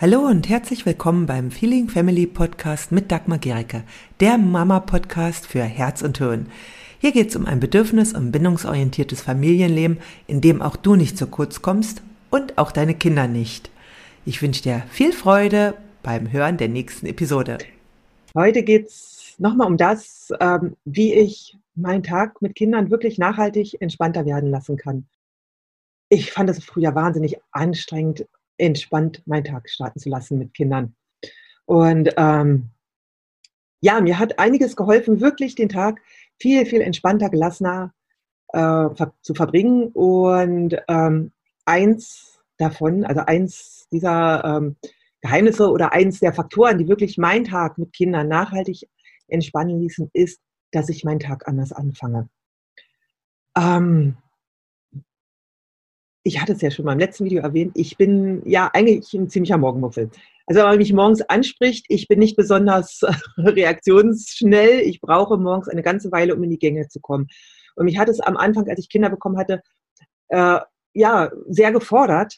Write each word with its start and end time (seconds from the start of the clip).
Hallo 0.00 0.20
und 0.20 0.48
herzlich 0.48 0.86
willkommen 0.86 1.26
beim 1.26 1.50
Feeling 1.50 1.90
Family 1.90 2.26
Podcast 2.26 2.90
mit 2.90 3.12
Dagmar 3.12 3.36
Gericke, 3.36 3.82
der 4.20 4.38
Mama-Podcast 4.38 5.46
für 5.46 5.62
Herz 5.62 6.00
und 6.00 6.16
Hirn. 6.16 6.46
Hier 7.00 7.12
geht 7.12 7.28
es 7.28 7.36
um 7.36 7.44
ein 7.44 7.60
bedürfnis- 7.60 8.14
und 8.16 8.32
bindungsorientiertes 8.32 9.20
Familienleben, 9.20 9.98
in 10.26 10.40
dem 10.40 10.62
auch 10.62 10.76
du 10.76 10.96
nicht 10.96 11.18
zu 11.18 11.26
kurz 11.26 11.60
kommst 11.60 12.00
und 12.30 12.56
auch 12.56 12.72
deine 12.72 12.94
Kinder 12.94 13.28
nicht. 13.28 13.70
Ich 14.24 14.40
wünsche 14.40 14.62
dir 14.62 14.84
viel 14.90 15.12
Freude 15.12 15.74
beim 16.02 16.32
Hören 16.32 16.56
der 16.56 16.68
nächsten 16.68 17.04
Episode. 17.04 17.58
Heute 18.34 18.62
geht 18.62 18.86
es 18.86 19.34
nochmal 19.36 19.66
um 19.66 19.76
das, 19.76 20.32
ähm, 20.40 20.76
wie 20.86 21.12
ich 21.12 21.58
meinen 21.74 22.02
Tag 22.02 22.40
mit 22.40 22.54
Kindern 22.54 22.90
wirklich 22.90 23.18
nachhaltig 23.18 23.78
entspannter 23.82 24.24
werden 24.24 24.48
lassen 24.48 24.78
kann. 24.78 25.06
Ich 26.08 26.32
fand 26.32 26.48
es 26.48 26.64
früher 26.64 26.94
wahnsinnig 26.94 27.36
anstrengend 27.52 28.24
entspannt 28.60 29.22
meinen 29.26 29.44
Tag 29.44 29.68
starten 29.68 29.98
zu 29.98 30.08
lassen 30.08 30.38
mit 30.38 30.54
Kindern. 30.54 30.94
Und 31.64 32.10
ähm, 32.16 32.70
ja, 33.80 34.00
mir 34.00 34.18
hat 34.18 34.38
einiges 34.38 34.76
geholfen, 34.76 35.20
wirklich 35.20 35.54
den 35.54 35.68
Tag 35.68 36.00
viel, 36.38 36.66
viel 36.66 36.80
entspannter, 36.80 37.30
gelassener 37.30 37.92
äh, 38.48 38.88
zu 39.22 39.34
verbringen. 39.34 39.88
Und 39.88 40.76
ähm, 40.88 41.32
eins 41.64 42.42
davon, 42.58 43.04
also 43.04 43.20
eins 43.20 43.88
dieser 43.90 44.44
ähm, 44.44 44.76
Geheimnisse 45.22 45.70
oder 45.70 45.92
eins 45.92 46.20
der 46.20 46.32
Faktoren, 46.32 46.78
die 46.78 46.88
wirklich 46.88 47.18
meinen 47.18 47.44
Tag 47.44 47.78
mit 47.78 47.92
Kindern 47.92 48.28
nachhaltig 48.28 48.88
entspannen 49.28 49.80
ließen, 49.80 50.10
ist, 50.12 50.40
dass 50.72 50.88
ich 50.88 51.04
meinen 51.04 51.20
Tag 51.20 51.48
anders 51.48 51.72
anfange. 51.72 52.28
Ähm, 53.56 54.16
ich 56.22 56.40
hatte 56.40 56.52
es 56.52 56.60
ja 56.60 56.70
schon 56.70 56.84
mal 56.84 56.92
im 56.92 56.98
letzten 56.98 57.24
Video 57.24 57.42
erwähnt, 57.42 57.72
ich 57.74 57.96
bin 57.96 58.42
ja 58.44 58.70
eigentlich 58.72 59.12
ein 59.14 59.28
ziemlicher 59.28 59.58
Morgenmuffel. 59.58 60.10
Also 60.46 60.60
wenn 60.60 60.68
man 60.68 60.78
mich 60.78 60.92
morgens 60.92 61.22
anspricht, 61.22 61.86
ich 61.88 62.08
bin 62.08 62.18
nicht 62.18 62.36
besonders 62.36 63.00
reaktionsschnell. 63.38 64.80
Ich 64.80 65.00
brauche 65.00 65.38
morgens 65.38 65.68
eine 65.68 65.82
ganze 65.82 66.10
Weile, 66.12 66.34
um 66.34 66.42
in 66.42 66.50
die 66.50 66.58
Gänge 66.58 66.88
zu 66.88 67.00
kommen. 67.00 67.28
Und 67.76 67.84
mich 67.84 67.98
hat 67.98 68.08
es 68.08 68.20
am 68.20 68.36
Anfang, 68.36 68.68
als 68.68 68.80
ich 68.80 68.88
Kinder 68.88 69.08
bekommen 69.10 69.38
hatte, 69.38 69.62
äh, 70.28 70.58
ja, 70.92 71.30
sehr 71.48 71.72
gefordert, 71.72 72.34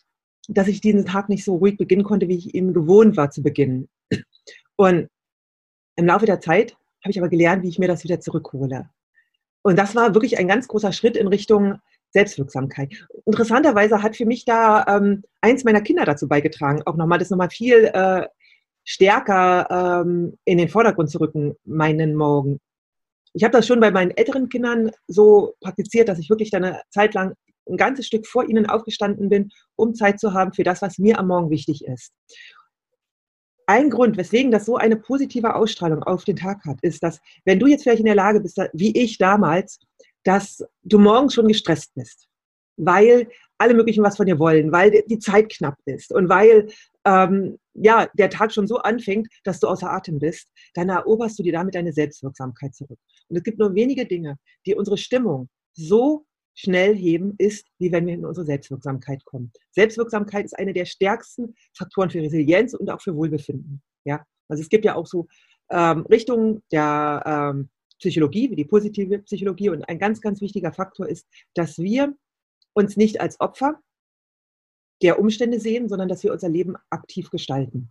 dass 0.49 0.69
ich 0.69 0.81
diesen 0.81 1.07
Tag 1.07 1.29
nicht 1.29 1.45
so 1.45 1.57
ruhig 1.57 1.77
beginnen 1.77 2.05
konnte, 2.05 2.29
wie 2.29 2.37
ich 2.37 2.55
eben 2.55 2.75
gewohnt 2.75 3.17
war 3.17 3.31
zu 3.31 3.43
beginnen. 3.43 3.89
Und 4.77 5.09
im 5.97 6.07
Laufe 6.07 6.27
der 6.27 6.41
Zeit 6.41 6.73
habe 7.03 7.11
ich 7.11 7.19
aber 7.19 7.29
gelernt, 7.29 7.63
wie 7.63 7.69
ich 7.69 7.79
mir 7.79 7.89
das 7.89 8.05
wieder 8.05 8.21
zurückhole. 8.21 8.91
Und 9.63 9.79
das 9.79 9.95
war 9.95 10.15
wirklich 10.15 10.39
ein 10.39 10.49
ganz 10.49 10.69
großer 10.69 10.93
Schritt 10.93 11.17
in 11.17 11.29
Richtung 11.29 11.79
Selbstwirksamkeit. 12.13 13.07
Interessanterweise 13.27 14.03
hat 14.03 14.17
für 14.17 14.27
mich 14.27 14.45
da 14.45 14.85
ähm, 14.87 15.23
eins 15.41 15.65
meiner 15.65 15.81
Kinder 15.81 16.05
dazu 16.05 16.29
beigetragen, 16.29 16.83
auch 16.87 16.97
nochmal 16.97 17.19
das 17.19 17.31
nochmal 17.31 17.51
viel 17.51 17.91
äh, 17.93 18.27
stärker 18.85 20.03
ähm, 20.05 20.37
in 20.45 20.59
den 20.59 20.69
Vordergrund 20.69 21.11
zu 21.11 21.19
rücken, 21.21 21.55
meinen 21.65 22.15
Morgen. 22.15 22.59
Ich 23.35 23.45
habe 23.45 23.53
das 23.53 23.67
schon 23.67 23.81
bei 23.81 23.91
meinen 23.91 24.11
älteren 24.11 24.49
Kindern 24.49 24.91
so 25.07 25.55
praktiziert, 25.61 26.09
dass 26.09 26.19
ich 26.19 26.29
wirklich 26.29 26.51
dann 26.51 26.65
eine 26.65 26.83
Zeit 26.91 27.15
lang 27.15 27.35
ein 27.69 27.77
ganzes 27.77 28.07
Stück 28.07 28.27
vor 28.27 28.49
ihnen 28.49 28.67
aufgestanden 28.67 29.29
bin, 29.29 29.51
um 29.77 29.95
Zeit 29.95 30.21
zu 30.21 30.35
haben 30.35 30.53
für 30.53 30.65
das, 30.65 30.83
was 30.83 30.99
mir 30.99 31.19
am 31.19 31.29
Morgen 31.29 31.51
wichtig 31.51 31.85
ist. 31.85 32.13
Ein 33.67 33.91
Grund, 33.91 34.17
weswegen 34.17 34.51
das 34.51 34.67
so 34.67 34.77
eine 34.77 34.97
positive 34.97 35.55
Ausstrahlung 35.55 36.03
auf 36.03 36.25
den 36.25 36.37
Tag 36.37 36.65
hat, 36.67 36.79
ist, 36.83 37.03
dass 37.03 37.21
wenn 37.45 37.61
du 37.61 37.69
jetzt 37.69 37.85
vielleicht 37.85 38.01
in 38.01 38.07
der 38.07 38.17
Lage 38.17 38.41
bist, 38.41 38.61
wie 38.73 38.97
ich 38.99 39.19
damals, 39.19 39.79
dass 40.25 40.65
du 40.83 40.99
morgens 40.99 41.35
schon 41.35 41.49
gestresst 41.49 41.95
bist, 41.95 42.29
weil 42.77 43.29
alle 43.59 43.75
möglichen 43.75 44.03
was 44.03 44.17
von 44.17 44.27
dir 44.27 44.39
wollen, 44.39 44.73
weil 44.73 44.91
die 44.91 45.19
Zeit 45.19 45.51
knapp 45.51 45.77
ist 45.85 46.13
und 46.13 46.29
weil 46.29 46.69
ähm, 47.05 47.59
ja, 47.75 48.09
der 48.15 48.31
Tag 48.31 48.53
schon 48.53 48.67
so 48.67 48.79
anfängt, 48.79 49.29
dass 49.45 49.61
du 49.61 49.69
außer 49.69 49.91
Atem 49.91 50.19
bist, 50.19 50.49
dann 50.75 50.89
eroberst 50.89 51.39
du 51.39 51.43
dir 51.43 51.53
damit 51.53 51.75
deine 51.75 51.93
Selbstwirksamkeit 51.93 52.75
zurück. 52.75 52.99
Und 53.29 53.37
es 53.37 53.43
gibt 53.43 53.59
nur 53.59 53.75
wenige 53.75 54.07
Dinge, 54.07 54.37
die 54.67 54.75
unsere 54.75 54.99
Stimmung 54.99 55.49
so 55.75 56.27
schnell 56.55 56.95
heben, 56.95 57.35
ist, 57.39 57.67
wie 57.79 57.91
wenn 57.93 58.07
wir 58.07 58.15
in 58.15 58.27
unsere 58.27 58.45
Selbstwirksamkeit 58.45 59.25
kommen. 59.25 59.53
Selbstwirksamkeit 59.71 60.45
ist 60.45 60.59
eine 60.59 60.73
der 60.73 60.85
stärksten 60.85 61.55
Faktoren 61.77 62.11
für 62.11 62.21
Resilienz 62.21 62.75
und 62.75 62.91
auch 62.91 63.01
für 63.01 63.17
Wohlbefinden. 63.17 63.83
Ja, 64.05 64.25
also 64.49 64.63
es 64.63 64.69
gibt 64.69 64.85
ja 64.85 64.95
auch 64.95 65.07
so 65.07 65.29
ähm, 65.71 66.05
Richtungen 66.11 66.63
der 66.71 67.23
ähm, 67.25 67.71
Psychologie, 68.03 68.51
wie 68.51 68.57
die 68.57 68.65
positive 68.65 69.21
Psychologie. 69.21 69.69
Und 69.69 69.89
ein 69.89 69.99
ganz, 69.99 70.21
ganz 70.21 70.41
wichtiger 70.41 70.73
Faktor 70.73 71.09
ist, 71.09 71.27
dass 71.55 71.79
wir 71.79 72.15
uns 72.75 72.97
nicht 72.97 73.21
als 73.21 73.39
Opfer 73.41 73.81
der 75.03 75.21
Umstände 75.21 75.61
sehen, 75.61 75.89
sondern 75.89 76.09
dass 76.09 76.25
wir 76.25 76.33
unser 76.33 76.49
Leben 76.49 76.75
aktiv 76.91 77.31
gestalten. 77.31 77.91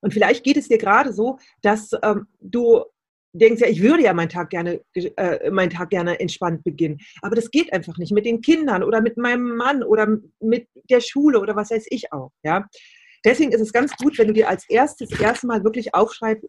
Und 0.00 0.12
vielleicht 0.12 0.44
geht 0.44 0.56
es 0.56 0.68
dir 0.68 0.78
gerade 0.78 1.12
so, 1.12 1.38
dass 1.62 1.90
ähm, 2.04 2.28
du 2.40 2.84
denkst, 3.32 3.60
ja, 3.60 3.66
ich 3.66 3.82
würde 3.82 4.04
ja 4.04 4.14
meinen 4.14 4.28
Tag 4.28 4.50
gerne, 4.50 4.80
äh, 4.94 5.50
meinen 5.50 5.70
Tag 5.70 5.90
gerne 5.90 6.20
entspannt 6.20 6.62
beginnen. 6.62 6.98
Aber 7.20 7.34
das 7.34 7.50
geht 7.50 7.72
einfach 7.72 7.98
nicht 7.98 8.12
mit 8.12 8.24
den 8.24 8.40
Kindern 8.40 8.84
oder 8.84 9.00
mit 9.00 9.16
meinem 9.16 9.56
Mann 9.56 9.82
oder 9.82 10.18
mit 10.40 10.68
der 10.88 11.00
Schule 11.00 11.40
oder 11.40 11.56
was 11.56 11.70
weiß 11.70 11.86
ich 11.90 12.12
auch. 12.12 12.30
Ja? 12.44 12.68
Deswegen 13.24 13.52
ist 13.52 13.60
es 13.60 13.72
ganz 13.72 13.96
gut, 13.96 14.16
wenn 14.18 14.28
du 14.28 14.32
dir 14.32 14.48
als 14.48 14.68
erstes 14.68 15.10
erstmal 15.20 15.64
wirklich 15.64 15.94
aufschreibst, 15.94 16.46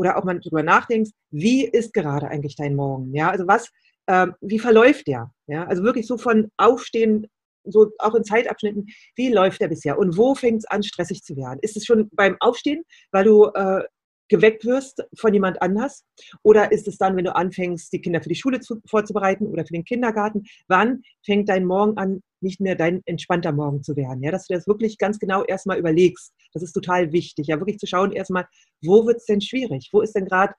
oder 0.00 0.16
auch 0.16 0.24
mal 0.24 0.40
drüber 0.40 0.62
nachdenkst, 0.62 1.10
wie 1.30 1.66
ist 1.66 1.92
gerade 1.92 2.26
eigentlich 2.28 2.56
dein 2.56 2.74
Morgen? 2.74 3.12
Ja, 3.14 3.28
also 3.28 3.46
was, 3.46 3.68
äh, 4.06 4.28
wie 4.40 4.58
verläuft 4.58 5.06
der? 5.06 5.30
Ja, 5.46 5.66
also 5.66 5.82
wirklich 5.82 6.06
so 6.06 6.16
von 6.16 6.50
Aufstehen, 6.56 7.26
so 7.64 7.90
auch 7.98 8.14
in 8.14 8.24
Zeitabschnitten, 8.24 8.86
wie 9.14 9.30
läuft 9.30 9.60
der 9.60 9.68
bisher? 9.68 9.98
Und 9.98 10.16
wo 10.16 10.34
fängt 10.34 10.60
es 10.60 10.64
an, 10.64 10.82
stressig 10.82 11.22
zu 11.22 11.36
werden? 11.36 11.58
Ist 11.60 11.76
es 11.76 11.84
schon 11.84 12.08
beim 12.12 12.38
Aufstehen, 12.40 12.82
weil 13.12 13.24
du 13.24 13.50
äh, 13.52 13.82
geweckt 14.30 14.64
wirst 14.64 15.04
von 15.14 15.34
jemand 15.34 15.60
anders? 15.60 16.06
Oder 16.42 16.72
ist 16.72 16.88
es 16.88 16.96
dann, 16.96 17.16
wenn 17.16 17.24
du 17.24 17.34
anfängst, 17.34 17.92
die 17.92 18.00
Kinder 18.00 18.22
für 18.22 18.30
die 18.30 18.36
Schule 18.36 18.60
zu, 18.60 18.80
vorzubereiten 18.86 19.46
oder 19.46 19.66
für 19.66 19.74
den 19.74 19.84
Kindergarten? 19.84 20.44
Wann 20.68 21.02
fängt 21.22 21.50
dein 21.50 21.66
Morgen 21.66 21.98
an, 21.98 22.22
nicht 22.40 22.60
mehr 22.60 22.76
dein 22.76 23.02
entspannter 23.04 23.52
Morgen 23.52 23.82
zu 23.82 23.96
werden? 23.96 24.22
Ja, 24.22 24.30
dass 24.30 24.46
du 24.46 24.54
das 24.54 24.66
wirklich 24.66 24.96
ganz 24.96 25.18
genau 25.18 25.44
erstmal 25.44 25.78
überlegst. 25.78 26.32
Das 26.54 26.62
ist 26.62 26.72
total 26.72 27.12
wichtig. 27.12 27.48
Ja, 27.48 27.58
wirklich 27.58 27.78
zu 27.78 27.86
schauen 27.86 28.12
erstmal, 28.12 28.46
wo 28.82 29.04
wird 29.04 29.18
es 29.18 29.26
denn 29.26 29.42
schwierig? 29.42 29.90
Wo 29.92 30.00
ist 30.00 30.14
denn 30.14 30.24
gerade 30.24 30.54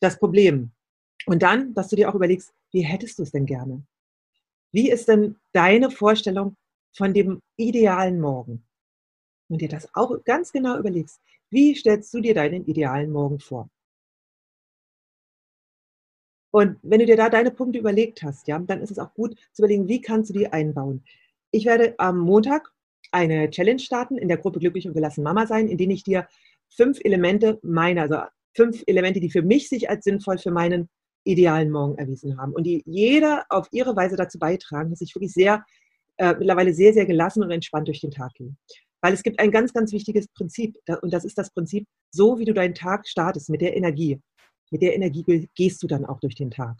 das 0.00 0.18
Problem? 0.18 0.72
Und 1.26 1.42
dann, 1.42 1.72
dass 1.74 1.88
du 1.88 1.96
dir 1.96 2.10
auch 2.10 2.14
überlegst, 2.14 2.52
wie 2.72 2.82
hättest 2.82 3.18
du 3.18 3.22
es 3.22 3.30
denn 3.30 3.46
gerne? 3.46 3.84
Wie 4.72 4.90
ist 4.90 5.06
denn 5.08 5.36
deine 5.52 5.90
Vorstellung 5.90 6.56
von 6.96 7.14
dem 7.14 7.40
idealen 7.56 8.20
Morgen? 8.20 8.66
Und 9.52 9.60
dir 9.60 9.68
das 9.68 9.86
auch 9.92 10.16
ganz 10.24 10.50
genau 10.50 10.78
überlegst. 10.78 11.20
Wie 11.50 11.74
stellst 11.74 12.14
du 12.14 12.20
dir 12.20 12.34
deinen 12.34 12.64
idealen 12.64 13.10
Morgen 13.10 13.38
vor? 13.38 13.68
Und 16.50 16.78
wenn 16.82 17.00
du 17.00 17.06
dir 17.06 17.18
da 17.18 17.28
deine 17.28 17.50
Punkte 17.50 17.78
überlegt 17.78 18.22
hast, 18.22 18.48
ja, 18.48 18.58
dann 18.58 18.80
ist 18.80 18.90
es 18.90 18.98
auch 18.98 19.12
gut 19.12 19.38
zu 19.52 19.60
überlegen, 19.60 19.88
wie 19.88 20.00
kannst 20.00 20.30
du 20.30 20.38
die 20.38 20.50
einbauen. 20.50 21.04
Ich 21.50 21.66
werde 21.66 21.94
am 21.98 22.18
Montag 22.18 22.72
eine 23.10 23.50
Challenge 23.50 23.78
starten 23.78 24.16
in 24.16 24.28
der 24.28 24.38
Gruppe 24.38 24.58
Glücklich 24.58 24.88
und 24.88 24.94
gelassen 24.94 25.22
Mama 25.22 25.46
sein, 25.46 25.68
in 25.68 25.76
denen 25.76 25.92
ich 25.92 26.02
dir 26.02 26.26
fünf 26.70 26.98
Elemente 27.04 27.58
meiner, 27.62 28.02
also 28.02 28.20
fünf 28.56 28.82
Elemente, 28.86 29.20
die 29.20 29.30
für 29.30 29.42
mich 29.42 29.68
sich 29.68 29.90
als 29.90 30.04
sinnvoll 30.04 30.38
für 30.38 30.50
meinen 30.50 30.88
idealen 31.24 31.70
Morgen 31.70 31.98
erwiesen 31.98 32.38
haben 32.38 32.54
und 32.54 32.64
die 32.64 32.82
jeder 32.86 33.44
auf 33.50 33.68
ihre 33.70 33.94
Weise 33.96 34.16
dazu 34.16 34.38
beitragen, 34.38 34.88
dass 34.88 35.02
ich 35.02 35.14
wirklich 35.14 35.34
sehr, 35.34 35.62
äh, 36.16 36.34
mittlerweile 36.38 36.72
sehr, 36.72 36.94
sehr 36.94 37.04
gelassen 37.04 37.42
und 37.42 37.50
entspannt 37.50 37.88
durch 37.88 38.00
den 38.00 38.10
Tag 38.12 38.32
gehe. 38.32 38.54
Weil 39.02 39.12
es 39.12 39.22
gibt 39.22 39.40
ein 39.40 39.50
ganz, 39.50 39.72
ganz 39.72 39.92
wichtiges 39.92 40.28
Prinzip 40.28 40.78
und 41.02 41.12
das 41.12 41.24
ist 41.24 41.36
das 41.36 41.50
Prinzip, 41.50 41.86
so 42.10 42.38
wie 42.38 42.44
du 42.44 42.54
deinen 42.54 42.74
Tag 42.74 43.06
startest 43.08 43.50
mit 43.50 43.60
der 43.60 43.76
Energie, 43.76 44.20
mit 44.70 44.80
der 44.80 44.94
Energie 44.94 45.50
gehst 45.54 45.82
du 45.82 45.86
dann 45.86 46.06
auch 46.06 46.20
durch 46.20 46.34
den 46.34 46.50
Tag. 46.50 46.78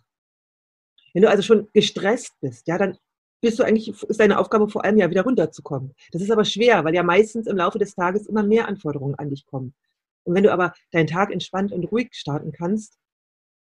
Wenn 1.12 1.22
du 1.22 1.28
also 1.28 1.42
schon 1.42 1.68
gestresst 1.74 2.32
bist, 2.40 2.66
ja, 2.66 2.78
dann 2.78 2.96
bist 3.42 3.58
du 3.58 3.64
eigentlich, 3.64 3.88
ist 4.04 4.20
deine 4.20 4.38
Aufgabe 4.38 4.68
vor 4.68 4.84
allem 4.84 4.96
ja 4.96 5.10
wieder 5.10 5.24
runterzukommen. 5.24 5.92
Das 6.12 6.22
ist 6.22 6.30
aber 6.30 6.44
schwer, 6.44 6.84
weil 6.84 6.94
ja 6.94 7.02
meistens 7.02 7.46
im 7.46 7.56
Laufe 7.56 7.78
des 7.78 7.94
Tages 7.94 8.26
immer 8.26 8.42
mehr 8.42 8.68
Anforderungen 8.68 9.16
an 9.16 9.28
dich 9.28 9.44
kommen. 9.44 9.74
Und 10.24 10.34
wenn 10.34 10.44
du 10.44 10.52
aber 10.52 10.72
deinen 10.92 11.08
Tag 11.08 11.32
entspannt 11.32 11.72
und 11.72 11.84
ruhig 11.84 12.10
starten 12.12 12.52
kannst, 12.52 12.98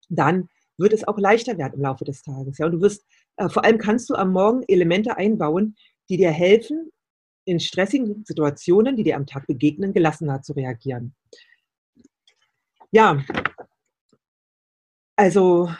dann 0.09 0.49
wird 0.77 0.93
es 0.93 1.07
auch 1.07 1.17
leichter 1.17 1.57
werden 1.57 1.75
im 1.75 1.81
Laufe 1.81 2.05
des 2.05 2.23
Tages. 2.23 2.57
Ja, 2.57 2.65
und 2.65 2.73
du 2.73 2.81
wirst, 2.81 3.05
äh, 3.37 3.49
vor 3.49 3.63
allem 3.63 3.77
kannst 3.77 4.09
du 4.09 4.15
am 4.15 4.31
Morgen 4.31 4.63
Elemente 4.67 5.15
einbauen, 5.15 5.75
die 6.09 6.17
dir 6.17 6.31
helfen, 6.31 6.91
in 7.47 7.59
stressigen 7.59 8.25
Situationen, 8.25 8.97
die 8.97 9.03
dir 9.03 9.15
am 9.15 9.25
Tag 9.25 9.47
begegnen, 9.47 9.93
gelassener 9.93 10.41
zu 10.41 10.53
reagieren. 10.53 11.15
Ja, 12.91 13.23
also 15.15 15.71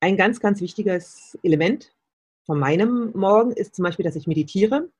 ein 0.00 0.16
ganz, 0.16 0.40
ganz 0.40 0.60
wichtiges 0.60 1.38
Element 1.42 1.94
von 2.46 2.58
meinem 2.58 3.12
Morgen 3.14 3.52
ist 3.52 3.76
zum 3.76 3.84
Beispiel, 3.84 4.04
dass 4.04 4.16
ich 4.16 4.26
meditiere. 4.26 4.90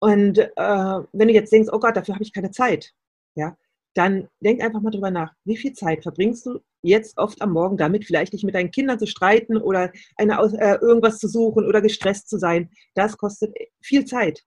Und 0.00 0.38
äh, 0.38 0.48
wenn 0.56 1.28
du 1.28 1.34
jetzt 1.34 1.52
denkst, 1.52 1.70
oh 1.72 1.78
Gott, 1.78 1.96
dafür 1.96 2.14
habe 2.14 2.24
ich 2.24 2.32
keine 2.32 2.50
Zeit, 2.50 2.92
ja, 3.36 3.56
dann 3.94 4.28
denk 4.40 4.62
einfach 4.62 4.80
mal 4.80 4.90
drüber 4.90 5.10
nach, 5.10 5.34
wie 5.44 5.56
viel 5.56 5.74
Zeit 5.74 6.02
verbringst 6.02 6.46
du 6.46 6.60
jetzt 6.82 7.18
oft 7.18 7.40
am 7.42 7.52
Morgen 7.52 7.76
damit, 7.76 8.06
vielleicht 8.06 8.32
dich 8.32 8.42
mit 8.42 8.54
deinen 8.54 8.70
Kindern 8.70 8.98
zu 8.98 9.06
streiten 9.06 9.58
oder 9.58 9.92
eine, 10.16 10.38
äh, 10.58 10.78
irgendwas 10.80 11.18
zu 11.18 11.28
suchen 11.28 11.66
oder 11.66 11.82
gestresst 11.82 12.28
zu 12.28 12.38
sein. 12.38 12.70
Das 12.94 13.18
kostet 13.18 13.54
viel 13.80 14.04
Zeit 14.06 14.42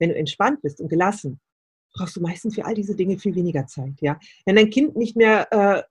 wenn 0.00 0.08
du 0.08 0.16
entspannt 0.16 0.60
bist 0.62 0.80
und 0.80 0.88
gelassen, 0.88 1.40
brauchst 1.94 2.16
du 2.16 2.20
meistens 2.20 2.54
für 2.56 2.64
all 2.64 2.74
diese 2.74 2.96
Dinge 2.96 3.18
viel 3.18 3.34
weniger 3.34 3.66
Zeit. 3.66 3.94
Ja? 4.00 4.18
Wenn 4.44 4.56
dein 4.56 4.70
Kind 4.70 4.96
nicht 4.96 5.16
mehr 5.16 5.52
äh, 5.52 5.82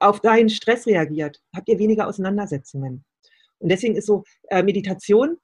auf 0.00 0.20
deinen 0.20 0.48
Stress 0.48 0.86
reagiert, 0.86 1.40
habt 1.54 1.68
ihr 1.68 1.78
weniger 1.78 2.08
Auseinandersetzungen. 2.08 3.04
Und 3.58 3.68
deswegen 3.68 3.94
ist 3.94 4.06
so, 4.06 4.24
äh, 4.48 4.62
Meditation 4.62 5.36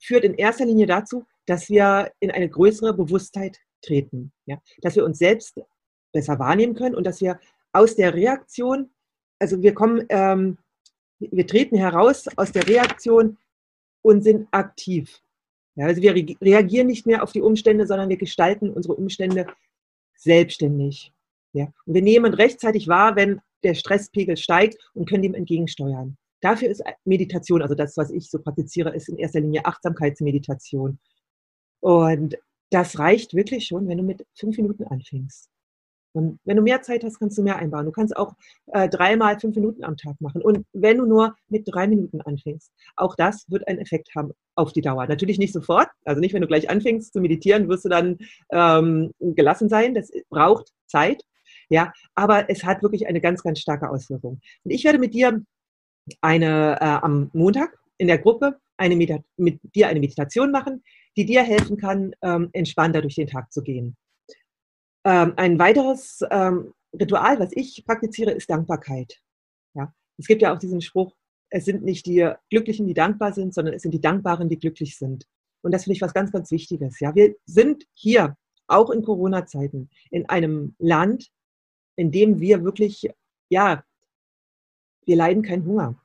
führt 0.00 0.24
in 0.24 0.34
erster 0.34 0.64
Linie 0.64 0.86
dazu, 0.86 1.26
dass 1.46 1.68
wir 1.68 2.10
in 2.20 2.30
eine 2.30 2.48
größere 2.48 2.94
Bewusstheit 2.94 3.58
treten. 3.82 4.32
Ja? 4.46 4.58
Dass 4.80 4.96
wir 4.96 5.04
uns 5.04 5.18
selbst 5.18 5.60
besser 6.12 6.38
wahrnehmen 6.38 6.74
können 6.74 6.94
und 6.94 7.04
dass 7.04 7.20
wir 7.20 7.38
aus 7.72 7.94
der 7.96 8.14
Reaktion, 8.14 8.90
also 9.38 9.60
wir 9.62 9.74
kommen, 9.74 10.06
ähm, 10.08 10.58
wir 11.18 11.46
treten 11.46 11.76
heraus 11.76 12.26
aus 12.36 12.52
der 12.52 12.66
Reaktion 12.66 13.38
und 14.02 14.22
sind 14.22 14.48
aktiv. 14.50 15.20
Ja, 15.76 15.86
also 15.86 16.02
wir 16.02 16.14
reagieren 16.14 16.86
nicht 16.86 17.06
mehr 17.06 17.22
auf 17.22 17.32
die 17.32 17.42
Umstände, 17.42 17.86
sondern 17.86 18.08
wir 18.08 18.16
gestalten 18.16 18.70
unsere 18.70 18.94
Umstände 18.94 19.46
selbstständig. 20.16 21.12
Ja? 21.52 21.66
Und 21.84 21.94
wir 21.94 22.02
nehmen 22.02 22.34
rechtzeitig 22.34 22.88
wahr, 22.88 23.14
wenn 23.14 23.40
der 23.62 23.74
Stresspegel 23.74 24.36
steigt 24.36 24.76
und 24.94 25.08
können 25.08 25.22
dem 25.22 25.34
entgegensteuern. 25.34 26.16
Dafür 26.40 26.68
ist 26.68 26.82
Meditation, 27.04 27.62
also 27.62 27.74
das, 27.74 27.96
was 27.96 28.10
ich 28.10 28.30
so 28.30 28.38
praktiziere, 28.38 28.94
ist 28.94 29.08
in 29.08 29.18
erster 29.18 29.40
Linie 29.40 29.64
Achtsamkeitsmeditation. 29.64 30.98
Und 31.80 32.36
das 32.70 32.98
reicht 32.98 33.34
wirklich 33.34 33.66
schon, 33.66 33.88
wenn 33.88 33.98
du 33.98 34.04
mit 34.04 34.26
fünf 34.34 34.56
Minuten 34.56 34.84
anfängst. 34.84 35.50
Und 36.16 36.38
wenn 36.44 36.56
du 36.56 36.62
mehr 36.62 36.82
Zeit 36.82 37.04
hast, 37.04 37.18
kannst 37.18 37.38
du 37.38 37.42
mehr 37.42 37.56
einbauen. 37.56 37.86
Du 37.86 37.92
kannst 37.92 38.16
auch 38.16 38.34
äh, 38.72 38.88
dreimal 38.88 39.38
fünf 39.38 39.54
Minuten 39.56 39.84
am 39.84 39.96
Tag 39.96 40.20
machen. 40.20 40.42
Und 40.42 40.64
wenn 40.72 40.98
du 40.98 41.06
nur 41.06 41.36
mit 41.48 41.64
drei 41.66 41.86
Minuten 41.86 42.20
anfängst, 42.20 42.72
auch 42.96 43.14
das 43.14 43.44
wird 43.50 43.66
einen 43.68 43.78
Effekt 43.78 44.14
haben 44.14 44.32
auf 44.54 44.72
die 44.72 44.80
Dauer. 44.80 45.06
Natürlich 45.06 45.38
nicht 45.38 45.52
sofort. 45.52 45.88
Also 46.04 46.20
nicht, 46.20 46.34
wenn 46.34 46.42
du 46.42 46.48
gleich 46.48 46.70
anfängst 46.70 47.12
zu 47.12 47.20
meditieren, 47.20 47.68
wirst 47.68 47.84
du 47.84 47.88
dann 47.88 48.18
ähm, 48.50 49.12
gelassen 49.20 49.68
sein. 49.68 49.94
Das 49.94 50.10
braucht 50.30 50.72
Zeit. 50.86 51.22
Ja, 51.68 51.92
aber 52.14 52.48
es 52.48 52.64
hat 52.64 52.82
wirklich 52.82 53.06
eine 53.06 53.20
ganz, 53.20 53.42
ganz 53.42 53.58
starke 53.60 53.90
Auswirkung. 53.90 54.40
Und 54.64 54.70
ich 54.70 54.84
werde 54.84 54.98
mit 54.98 55.14
dir 55.14 55.42
eine 56.20 56.78
äh, 56.80 56.84
am 56.84 57.30
Montag 57.32 57.76
in 57.98 58.06
der 58.08 58.18
Gruppe 58.18 58.58
eine 58.76 58.96
mit 58.96 59.60
dir 59.74 59.88
eine 59.88 60.00
Meditation 60.00 60.50
machen, 60.50 60.82
die 61.16 61.24
dir 61.24 61.42
helfen 61.42 61.76
kann, 61.76 62.12
ähm, 62.22 62.50
entspannter 62.52 63.00
durch 63.00 63.14
den 63.14 63.26
Tag 63.26 63.52
zu 63.52 63.62
gehen. 63.62 63.96
Ähm, 65.06 65.34
ein 65.36 65.56
weiteres 65.60 66.24
ähm, 66.32 66.74
Ritual, 66.92 67.38
was 67.38 67.50
ich 67.52 67.84
praktiziere, 67.86 68.32
ist 68.32 68.50
Dankbarkeit. 68.50 69.22
Ja? 69.74 69.94
Es 70.18 70.26
gibt 70.26 70.42
ja 70.42 70.52
auch 70.52 70.58
diesen 70.58 70.80
Spruch, 70.80 71.14
es 71.48 71.64
sind 71.64 71.84
nicht 71.84 72.06
die 72.06 72.28
Glücklichen, 72.50 72.88
die 72.88 72.94
dankbar 72.94 73.32
sind, 73.32 73.54
sondern 73.54 73.74
es 73.74 73.82
sind 73.82 73.92
die 73.92 74.00
Dankbaren, 74.00 74.48
die 74.48 74.58
glücklich 74.58 74.98
sind. 74.98 75.24
Und 75.62 75.70
das 75.70 75.84
finde 75.84 75.94
ich 75.94 76.02
was 76.02 76.12
ganz, 76.12 76.32
ganz 76.32 76.50
Wichtiges. 76.50 76.98
Ja? 76.98 77.14
Wir 77.14 77.36
sind 77.44 77.86
hier, 77.94 78.36
auch 78.66 78.90
in 78.90 79.04
Corona-Zeiten, 79.04 79.90
in 80.10 80.28
einem 80.28 80.74
Land, 80.80 81.30
in 81.94 82.10
dem 82.10 82.40
wir 82.40 82.64
wirklich, 82.64 83.08
ja, 83.48 83.84
wir 85.04 85.14
leiden 85.14 85.44
keinen 85.44 85.66
Hunger. 85.66 86.02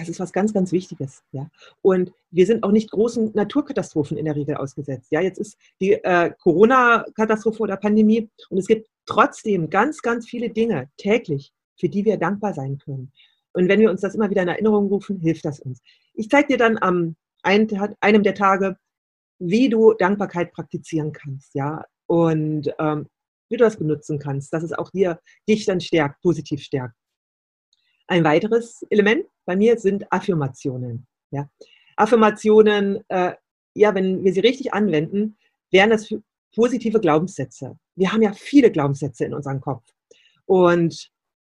Das 0.00 0.08
ist 0.08 0.20
was 0.20 0.32
ganz, 0.32 0.54
ganz 0.54 0.72
Wichtiges. 0.72 1.22
Ja? 1.32 1.48
Und 1.82 2.12
wir 2.30 2.46
sind 2.46 2.64
auch 2.64 2.72
nicht 2.72 2.90
großen 2.90 3.32
Naturkatastrophen 3.34 4.16
in 4.16 4.24
der 4.24 4.34
Regel 4.34 4.56
ausgesetzt. 4.56 5.08
Ja? 5.10 5.20
Jetzt 5.20 5.38
ist 5.38 5.58
die 5.80 5.92
äh, 5.92 6.32
Corona-Katastrophe 6.42 7.62
oder 7.62 7.76
Pandemie 7.76 8.28
und 8.48 8.58
es 8.58 8.66
gibt 8.66 8.88
trotzdem 9.06 9.68
ganz, 9.68 10.00
ganz 10.00 10.26
viele 10.26 10.50
Dinge 10.50 10.88
täglich, 10.96 11.52
für 11.78 11.88
die 11.88 12.04
wir 12.04 12.16
dankbar 12.16 12.54
sein 12.54 12.78
können. 12.78 13.12
Und 13.52 13.68
wenn 13.68 13.80
wir 13.80 13.90
uns 13.90 14.00
das 14.00 14.14
immer 14.14 14.30
wieder 14.30 14.42
in 14.42 14.48
Erinnerung 14.48 14.88
rufen, 14.88 15.18
hilft 15.20 15.44
das 15.44 15.60
uns. 15.60 15.80
Ich 16.14 16.28
zeige 16.28 16.48
dir 16.48 16.58
dann 16.58 16.78
am 16.78 17.16
einem 17.42 18.22
der 18.22 18.34
Tage, 18.34 18.76
wie 19.38 19.68
du 19.68 19.94
Dankbarkeit 19.94 20.52
praktizieren 20.52 21.12
kannst, 21.12 21.54
ja, 21.54 21.84
und 22.06 22.72
ähm, 22.78 23.06
wie 23.48 23.56
du 23.56 23.64
das 23.64 23.78
benutzen 23.78 24.18
kannst, 24.18 24.52
dass 24.52 24.62
es 24.62 24.72
auch 24.72 24.90
dir 24.90 25.20
dich 25.48 25.64
dann 25.64 25.80
stärkt, 25.80 26.20
positiv 26.22 26.62
stärkt. 26.62 26.94
Ein 28.06 28.24
weiteres 28.24 28.84
Element 28.90 29.24
bei 29.50 29.56
mir 29.56 29.76
sind 29.80 30.12
Affirmationen. 30.12 31.08
Ja. 31.32 31.50
Affirmationen, 31.96 33.00
äh, 33.08 33.32
ja, 33.74 33.92
wenn 33.96 34.22
wir 34.22 34.32
sie 34.32 34.38
richtig 34.38 34.72
anwenden, 34.72 35.36
wären 35.72 35.90
das 35.90 36.14
positive 36.54 37.00
Glaubenssätze. 37.00 37.76
Wir 37.96 38.12
haben 38.12 38.22
ja 38.22 38.32
viele 38.32 38.70
Glaubenssätze 38.70 39.24
in 39.24 39.34
unserem 39.34 39.60
Kopf. 39.60 39.82
Und 40.46 41.10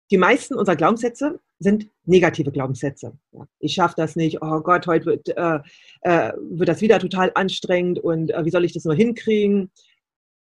die 0.09 0.17
meisten 0.17 0.53
unserer 0.55 0.77
Glaubenssätze 0.77 1.41
sind 1.59 1.89
negative 2.05 2.53
Glaubenssätze. 2.53 3.11
Ja, 3.33 3.45
ich 3.59 3.73
schaffe 3.73 3.95
das 3.97 4.15
nicht, 4.15 4.41
oh 4.41 4.61
Gott, 4.61 4.87
heute 4.87 5.07
wird, 5.07 5.27
äh, 5.27 5.59
äh, 6.03 6.31
wird 6.39 6.69
das 6.69 6.79
wieder 6.79 6.97
total 6.97 7.33
anstrengend 7.35 7.99
und 7.99 8.31
äh, 8.31 8.45
wie 8.45 8.51
soll 8.51 8.63
ich 8.63 8.71
das 8.71 8.85
nur 8.85 8.95
hinkriegen? 8.95 9.69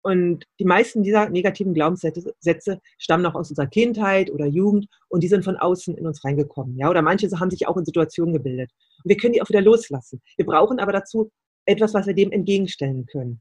Und 0.02 0.44
die 0.58 0.64
meisten 0.64 1.04
dieser 1.04 1.28
negativen 1.28 1.74
Glaubenssätze 1.74 2.80
stammen 2.98 3.22
noch 3.22 3.36
aus 3.36 3.50
unserer 3.50 3.68
Kindheit 3.68 4.30
oder 4.30 4.46
Jugend 4.46 4.88
und 5.08 5.22
die 5.22 5.28
sind 5.28 5.44
von 5.44 5.56
außen 5.56 5.96
in 5.96 6.06
uns 6.06 6.24
reingekommen. 6.24 6.76
Ja? 6.76 6.90
Oder 6.90 7.02
manche 7.02 7.28
haben 7.38 7.50
sich 7.50 7.68
auch 7.68 7.76
in 7.76 7.84
Situationen 7.84 8.34
gebildet. 8.34 8.70
Und 9.04 9.08
wir 9.08 9.16
können 9.16 9.32
die 9.32 9.42
auch 9.42 9.48
wieder 9.48 9.60
loslassen. 9.60 10.20
Wir 10.36 10.44
brauchen 10.44 10.80
aber 10.80 10.92
dazu 10.92 11.30
etwas, 11.66 11.94
was 11.94 12.06
wir 12.06 12.14
dem 12.14 12.32
entgegenstellen 12.32 13.06
können. 13.06 13.40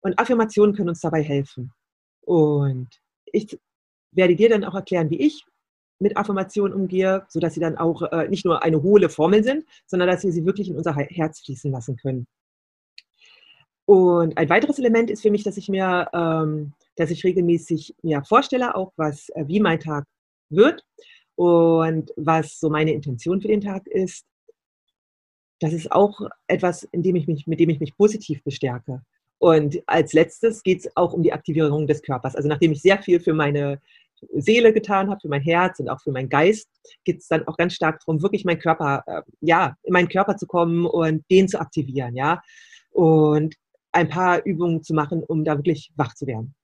Und 0.00 0.18
Affirmationen 0.18 0.74
können 0.74 0.88
uns 0.88 1.00
dabei 1.00 1.22
helfen. 1.22 1.72
Und 2.22 2.88
ich 3.26 3.58
werde 4.12 4.36
dir 4.36 4.48
dann 4.48 4.64
auch 4.64 4.74
erklären, 4.74 5.10
wie 5.10 5.20
ich 5.20 5.44
mit 5.98 6.16
Affirmationen 6.16 6.72
umgehe, 6.72 7.26
sodass 7.28 7.54
sie 7.54 7.60
dann 7.60 7.76
auch 7.76 8.02
äh, 8.02 8.28
nicht 8.28 8.44
nur 8.44 8.62
eine 8.62 8.82
hohle 8.82 9.08
Formel 9.08 9.42
sind, 9.42 9.64
sondern 9.86 10.08
dass 10.08 10.24
wir 10.24 10.32
sie 10.32 10.46
wirklich 10.46 10.68
in 10.70 10.76
unser 10.76 10.94
Herz 10.94 11.40
fließen 11.40 11.70
lassen 11.70 11.96
können. 11.96 12.26
Und 13.88 14.36
ein 14.36 14.50
weiteres 14.50 14.78
Element 14.78 15.10
ist 15.10 15.22
für 15.22 15.30
mich, 15.30 15.44
dass 15.44 15.56
ich 15.56 15.70
mir, 15.70 16.10
ähm, 16.12 16.74
dass 16.96 17.10
ich 17.10 17.24
regelmäßig 17.24 17.94
mir 18.02 18.22
vorstelle, 18.22 18.74
auch 18.74 18.92
was, 18.96 19.30
äh, 19.30 19.44
wie 19.46 19.60
mein 19.60 19.80
Tag 19.80 20.04
wird 20.50 20.84
und 21.36 22.12
was 22.16 22.60
so 22.60 22.68
meine 22.68 22.92
Intention 22.92 23.40
für 23.40 23.48
den 23.48 23.62
Tag 23.62 23.86
ist. 23.86 24.26
Das 25.60 25.72
ist 25.72 25.90
auch 25.90 26.20
etwas, 26.48 26.82
in 26.92 27.02
dem 27.02 27.16
ich 27.16 27.26
mich, 27.26 27.46
mit 27.46 27.60
dem 27.60 27.70
ich 27.70 27.80
mich 27.80 27.96
positiv 27.96 28.44
bestärke. 28.44 29.00
Und 29.38 29.82
als 29.86 30.12
letztes 30.12 30.62
geht 30.62 30.80
es 30.80 30.94
auch 30.94 31.14
um 31.14 31.22
die 31.22 31.32
Aktivierung 31.32 31.86
des 31.86 32.02
Körpers. 32.02 32.36
Also 32.36 32.46
nachdem 32.46 32.72
ich 32.72 32.82
sehr 32.82 32.98
viel 33.02 33.20
für 33.20 33.32
meine 33.32 33.80
Seele 34.34 34.74
getan 34.74 35.08
habe, 35.08 35.20
für 35.22 35.28
mein 35.28 35.40
Herz 35.40 35.80
und 35.80 35.88
auch 35.88 36.02
für 36.02 36.12
meinen 36.12 36.28
Geist, 36.28 36.68
geht 37.04 37.20
es 37.20 37.28
dann 37.28 37.48
auch 37.48 37.56
ganz 37.56 37.72
stark 37.72 38.00
darum, 38.00 38.20
wirklich 38.20 38.44
meinen 38.44 38.60
Körper, 38.60 39.02
äh, 39.06 39.22
ja, 39.40 39.76
in 39.82 39.94
meinen 39.94 40.10
Körper 40.10 40.36
zu 40.36 40.46
kommen 40.46 40.84
und 40.84 41.24
den 41.30 41.48
zu 41.48 41.58
aktivieren, 41.58 42.14
ja. 42.14 42.42
Und 42.90 43.54
ein 43.92 44.08
paar 44.08 44.44
Übungen 44.44 44.82
zu 44.82 44.94
machen, 44.94 45.22
um 45.22 45.44
da 45.44 45.56
wirklich 45.56 45.92
wach 45.96 46.14
zu 46.14 46.26
werden. 46.26 46.54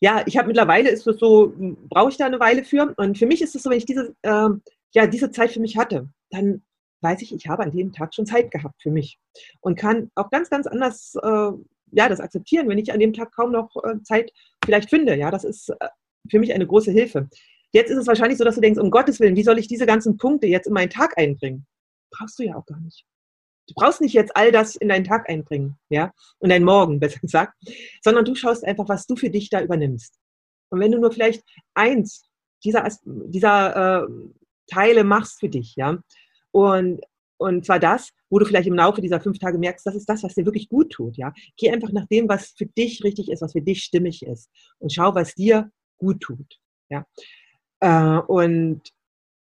Ja, 0.00 0.22
ich 0.26 0.36
habe 0.36 0.48
mittlerweile 0.48 0.90
ist 0.90 1.06
es 1.06 1.18
so, 1.18 1.54
brauche 1.88 2.10
ich 2.10 2.16
da 2.16 2.26
eine 2.26 2.40
Weile 2.40 2.64
für. 2.64 2.94
Und 2.96 3.16
für 3.16 3.26
mich 3.26 3.40
ist 3.40 3.54
es 3.54 3.62
so, 3.62 3.70
wenn 3.70 3.78
ich 3.78 3.86
diese, 3.86 4.14
äh, 4.22 4.48
ja, 4.92 5.06
diese 5.06 5.30
Zeit 5.30 5.52
für 5.52 5.60
mich 5.60 5.76
hatte, 5.76 6.08
dann 6.30 6.62
weiß 7.00 7.22
ich, 7.22 7.34
ich 7.34 7.46
habe 7.46 7.62
an 7.62 7.70
dem 7.70 7.92
Tag 7.92 8.14
schon 8.14 8.26
Zeit 8.26 8.50
gehabt 8.50 8.82
für 8.82 8.90
mich 8.90 9.18
und 9.60 9.78
kann 9.78 10.10
auch 10.14 10.30
ganz, 10.30 10.50
ganz 10.50 10.66
anders 10.66 11.14
äh, 11.22 11.50
ja, 11.92 12.08
das 12.08 12.20
akzeptieren, 12.20 12.68
wenn 12.68 12.78
ich 12.78 12.92
an 12.92 13.00
dem 13.00 13.12
Tag 13.12 13.32
kaum 13.32 13.52
noch 13.52 13.70
äh, 13.84 14.02
Zeit 14.02 14.32
vielleicht 14.64 14.90
finde. 14.90 15.16
Ja, 15.16 15.30
das 15.30 15.44
ist 15.44 15.68
äh, 15.68 15.88
für 16.28 16.38
mich 16.38 16.52
eine 16.52 16.66
große 16.66 16.90
Hilfe. 16.90 17.28
Jetzt 17.72 17.90
ist 17.90 17.98
es 17.98 18.06
wahrscheinlich 18.06 18.38
so, 18.38 18.44
dass 18.44 18.54
du 18.54 18.60
denkst, 18.60 18.80
um 18.80 18.90
Gottes 18.90 19.20
Willen, 19.20 19.36
wie 19.36 19.42
soll 19.42 19.58
ich 19.58 19.68
diese 19.68 19.86
ganzen 19.86 20.16
Punkte 20.16 20.46
jetzt 20.46 20.66
in 20.66 20.72
meinen 20.72 20.90
Tag 20.90 21.18
einbringen? 21.18 21.66
Brauchst 22.10 22.38
du 22.38 22.44
ja 22.44 22.56
auch 22.56 22.66
gar 22.66 22.80
nicht. 22.80 23.04
Du 23.66 23.74
brauchst 23.74 24.00
nicht 24.00 24.12
jetzt 24.12 24.36
all 24.36 24.52
das 24.52 24.76
in 24.76 24.88
deinen 24.88 25.04
Tag 25.04 25.28
einbringen, 25.28 25.76
ja, 25.88 26.12
und 26.38 26.50
deinen 26.50 26.64
Morgen, 26.64 27.00
besser 27.00 27.20
gesagt, 27.20 27.54
sondern 28.02 28.24
du 28.24 28.34
schaust 28.34 28.64
einfach, 28.64 28.88
was 28.88 29.06
du 29.06 29.16
für 29.16 29.30
dich 29.30 29.50
da 29.50 29.62
übernimmst. 29.62 30.18
Und 30.70 30.80
wenn 30.80 30.92
du 30.92 30.98
nur 30.98 31.12
vielleicht 31.12 31.42
eins 31.74 32.24
dieser, 32.64 32.88
dieser 33.04 34.04
äh, 34.04 34.08
Teile 34.66 35.04
machst 35.04 35.40
für 35.40 35.48
dich, 35.48 35.76
ja, 35.76 35.98
und, 36.50 37.00
und 37.36 37.64
zwar 37.66 37.78
das, 37.78 38.10
wo 38.30 38.38
du 38.38 38.46
vielleicht 38.46 38.68
im 38.68 38.74
Laufe 38.74 39.00
dieser 39.00 39.20
fünf 39.20 39.38
Tage 39.38 39.58
merkst, 39.58 39.86
das 39.86 39.94
ist 39.94 40.08
das, 40.08 40.22
was 40.22 40.34
dir 40.34 40.44
wirklich 40.44 40.68
gut 40.68 40.90
tut, 40.90 41.16
ja. 41.16 41.32
Geh 41.56 41.70
einfach 41.70 41.92
nach 41.92 42.06
dem, 42.06 42.28
was 42.28 42.54
für 42.56 42.66
dich 42.66 43.02
richtig 43.04 43.30
ist, 43.30 43.42
was 43.42 43.52
für 43.52 43.62
dich 43.62 43.82
stimmig 43.82 44.24
ist 44.24 44.50
und 44.78 44.92
schau, 44.92 45.14
was 45.14 45.34
dir 45.34 45.70
gut 45.98 46.20
tut, 46.20 46.58
ja. 46.88 47.06
Äh, 47.80 48.20
und 48.26 48.93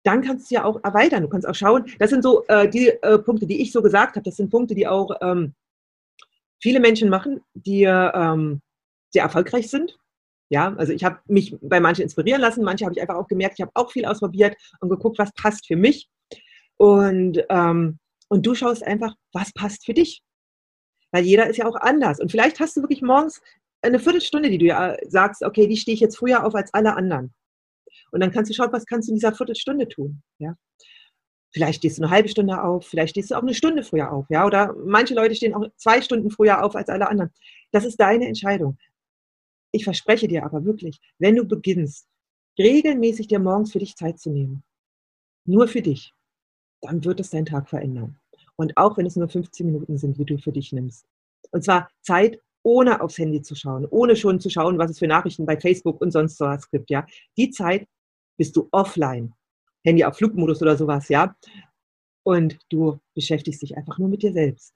dann 0.08 0.22
kannst 0.22 0.50
du 0.50 0.54
ja 0.54 0.64
auch 0.64 0.82
erweitern. 0.82 1.22
Du 1.22 1.28
kannst 1.28 1.46
auch 1.46 1.54
schauen. 1.54 1.84
Das 1.98 2.10
sind 2.10 2.22
so 2.22 2.46
äh, 2.46 2.68
die 2.68 2.88
äh, 2.88 3.18
Punkte, 3.18 3.46
die 3.46 3.60
ich 3.60 3.72
so 3.72 3.82
gesagt 3.82 4.16
habe. 4.16 4.24
Das 4.24 4.36
sind 4.36 4.50
Punkte, 4.50 4.74
die 4.74 4.86
auch 4.86 5.10
ähm, 5.20 5.54
viele 6.62 6.80
Menschen 6.80 7.10
machen, 7.10 7.40
die 7.54 7.82
ähm, 7.82 8.62
sehr 9.10 9.24
erfolgreich 9.24 9.68
sind. 9.68 9.98
Ja, 10.50 10.74
also 10.76 10.94
ich 10.94 11.04
habe 11.04 11.18
mich 11.26 11.56
bei 11.60 11.78
manchen 11.78 12.02
inspirieren 12.02 12.40
lassen, 12.40 12.64
manche 12.64 12.86
habe 12.86 12.94
ich 12.94 13.02
einfach 13.02 13.16
auch 13.16 13.28
gemerkt, 13.28 13.56
ich 13.58 13.62
habe 13.62 13.72
auch 13.74 13.92
viel 13.92 14.06
ausprobiert 14.06 14.56
und 14.80 14.88
geguckt, 14.88 15.18
was 15.18 15.30
passt 15.34 15.66
für 15.66 15.76
mich. 15.76 16.08
Und, 16.78 17.44
ähm, 17.50 17.98
und 18.28 18.46
du 18.46 18.54
schaust 18.54 18.82
einfach, 18.82 19.14
was 19.32 19.52
passt 19.52 19.84
für 19.84 19.92
dich. 19.92 20.22
Weil 21.10 21.24
jeder 21.24 21.48
ist 21.48 21.58
ja 21.58 21.66
auch 21.66 21.76
anders. 21.76 22.18
Und 22.18 22.30
vielleicht 22.30 22.60
hast 22.60 22.76
du 22.76 22.80
wirklich 22.80 23.02
morgens 23.02 23.42
eine 23.82 23.98
Viertelstunde, 23.98 24.48
die 24.48 24.58
du 24.58 24.66
ja 24.66 24.96
sagst, 25.06 25.42
okay, 25.42 25.66
die 25.66 25.76
stehe 25.76 25.94
ich 25.94 26.00
jetzt 26.00 26.16
früher 26.16 26.44
auf 26.44 26.54
als 26.54 26.72
alle 26.72 26.96
anderen. 26.96 27.34
Und 28.10 28.20
dann 28.20 28.30
kannst 28.30 28.50
du 28.50 28.54
schauen, 28.54 28.72
was 28.72 28.86
kannst 28.86 29.08
du 29.08 29.12
in 29.12 29.16
dieser 29.16 29.34
Viertelstunde 29.34 29.88
tun. 29.88 30.22
Ja? 30.38 30.54
Vielleicht 31.52 31.78
stehst 31.78 31.98
du 31.98 32.02
eine 32.02 32.10
halbe 32.10 32.28
Stunde 32.28 32.62
auf, 32.62 32.86
vielleicht 32.86 33.10
stehst 33.10 33.30
du 33.30 33.34
auch 33.34 33.42
eine 33.42 33.54
Stunde 33.54 33.82
früher 33.82 34.12
auf. 34.12 34.26
Ja? 34.30 34.46
Oder 34.46 34.74
manche 34.84 35.14
Leute 35.14 35.34
stehen 35.34 35.54
auch 35.54 35.66
zwei 35.76 36.02
Stunden 36.02 36.30
früher 36.30 36.64
auf 36.64 36.76
als 36.76 36.88
alle 36.88 37.08
anderen. 37.08 37.30
Das 37.72 37.84
ist 37.84 37.98
deine 37.98 38.26
Entscheidung. 38.26 38.78
ich 39.70 39.84
verspreche 39.84 40.28
dir 40.28 40.44
aber 40.44 40.64
wirklich, 40.64 40.98
wenn 41.18 41.36
du 41.36 41.44
beginnst, 41.44 42.08
regelmäßig 42.58 43.28
dir 43.28 43.38
morgens 43.38 43.72
für 43.72 43.78
dich 43.78 43.96
Zeit 43.96 44.18
zu 44.18 44.30
nehmen, 44.30 44.64
nur 45.44 45.68
für 45.68 45.82
dich, 45.82 46.14
dann 46.80 47.04
wird 47.04 47.20
es 47.20 47.30
deinen 47.30 47.46
Tag 47.46 47.68
verändern. 47.68 48.18
Und 48.56 48.76
auch 48.76 48.96
wenn 48.96 49.06
es 49.06 49.16
nur 49.16 49.28
15 49.28 49.66
Minuten 49.66 49.98
sind, 49.98 50.18
wie 50.18 50.24
du 50.24 50.38
für 50.38 50.52
dich 50.52 50.72
nimmst. 50.72 51.06
Und 51.52 51.64
zwar 51.64 51.90
Zeit, 52.02 52.40
ohne 52.68 53.00
aufs 53.00 53.16
Handy 53.16 53.40
zu 53.40 53.54
schauen, 53.54 53.86
ohne 53.88 54.14
schon 54.14 54.40
zu 54.40 54.50
schauen, 54.50 54.76
was 54.76 54.90
es 54.90 54.98
für 54.98 55.06
Nachrichten 55.06 55.46
bei 55.46 55.58
Facebook 55.58 56.02
und 56.02 56.10
sonst 56.10 56.38
was 56.38 56.70
gibt, 56.70 56.90
ja. 56.90 57.06
Die 57.38 57.48
Zeit 57.48 57.88
bist 58.36 58.54
du 58.56 58.68
offline. 58.72 59.32
Handy 59.86 60.04
auf 60.04 60.18
Flugmodus 60.18 60.60
oder 60.60 60.76
sowas, 60.76 61.08
ja. 61.08 61.34
Und 62.24 62.58
du 62.68 63.00
beschäftigst 63.14 63.62
dich 63.62 63.74
einfach 63.74 63.98
nur 63.98 64.08
mit 64.08 64.22
dir 64.22 64.34
selbst. 64.34 64.74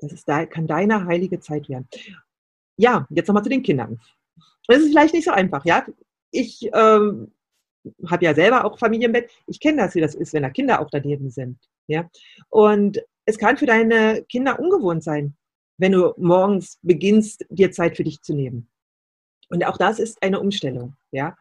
Das 0.00 0.10
ist, 0.12 0.26
kann 0.26 0.66
deine 0.66 1.06
heilige 1.06 1.38
Zeit 1.38 1.68
werden. 1.68 1.88
Ja, 2.76 3.06
jetzt 3.10 3.28
nochmal 3.28 3.44
zu 3.44 3.50
den 3.50 3.62
Kindern. 3.62 4.00
Das 4.66 4.78
ist 4.78 4.88
vielleicht 4.88 5.14
nicht 5.14 5.24
so 5.24 5.30
einfach, 5.30 5.64
ja. 5.64 5.86
Ich 6.32 6.68
ähm, 6.72 7.32
habe 8.08 8.24
ja 8.24 8.34
selber 8.34 8.64
auch 8.64 8.76
Familienbett. 8.76 9.30
Ich 9.46 9.60
kenne 9.60 9.82
das, 9.82 9.94
wie 9.94 10.00
das 10.00 10.16
ist, 10.16 10.32
wenn 10.32 10.42
da 10.42 10.50
Kinder 10.50 10.80
auch 10.80 10.90
daneben 10.90 11.30
sind, 11.30 11.60
ja. 11.86 12.10
Und 12.48 13.00
es 13.24 13.38
kann 13.38 13.56
für 13.56 13.66
deine 13.66 14.24
Kinder 14.24 14.58
ungewohnt 14.58 15.04
sein, 15.04 15.36
wenn 15.78 15.92
du 15.92 16.14
morgens 16.16 16.78
beginnst, 16.82 17.44
dir 17.48 17.72
Zeit 17.72 17.96
für 17.96 18.04
dich 18.04 18.22
zu 18.22 18.34
nehmen. 18.34 18.68
Und 19.48 19.64
auch 19.66 19.76
das 19.76 19.98
ist 19.98 20.22
eine 20.22 20.40
Umstellung, 20.40 20.94
ja. 21.10 21.36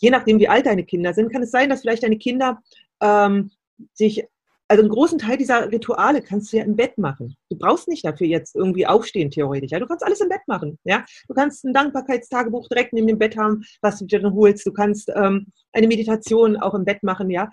Je 0.00 0.10
nachdem, 0.10 0.38
wie 0.38 0.48
alt 0.48 0.66
deine 0.66 0.84
Kinder 0.84 1.14
sind, 1.14 1.32
kann 1.32 1.42
es 1.42 1.50
sein, 1.50 1.70
dass 1.70 1.80
vielleicht 1.80 2.02
deine 2.02 2.18
Kinder 2.18 2.62
ähm, 3.00 3.50
sich 3.94 4.24
also 4.68 4.82
einen 4.82 4.90
großen 4.90 5.18
Teil 5.18 5.36
dieser 5.36 5.70
Rituale 5.70 6.22
kannst 6.22 6.52
du 6.52 6.56
ja 6.56 6.64
im 6.64 6.74
Bett 6.74 6.98
machen. 6.98 7.36
Du 7.50 7.56
brauchst 7.56 7.86
nicht 7.86 8.04
dafür 8.04 8.26
jetzt 8.26 8.56
irgendwie 8.56 8.86
aufstehen, 8.86 9.30
theoretisch. 9.30 9.70
Ja, 9.70 9.78
du 9.78 9.86
kannst 9.86 10.04
alles 10.04 10.20
im 10.20 10.28
Bett 10.28 10.40
machen. 10.46 10.78
Ja, 10.84 11.04
du 11.28 11.34
kannst 11.34 11.64
ein 11.64 11.72
Dankbarkeitstagebuch 11.72 12.68
direkt 12.68 12.92
neben 12.92 13.06
dem 13.06 13.18
Bett 13.18 13.36
haben, 13.36 13.64
was 13.80 13.98
du 13.98 14.06
dir 14.06 14.20
dann 14.20 14.34
holst. 14.34 14.66
Du 14.66 14.72
kannst 14.72 15.10
ähm, 15.14 15.46
eine 15.72 15.86
Meditation 15.86 16.56
auch 16.56 16.74
im 16.74 16.84
Bett 16.84 17.02
machen. 17.02 17.30
Ja, 17.30 17.48